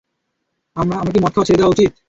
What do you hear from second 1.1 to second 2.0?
কি মদ খাওয়া ছেড়ে দেওয়া উচিৎ?